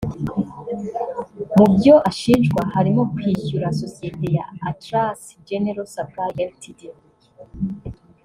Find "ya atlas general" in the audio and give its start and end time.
4.37-5.87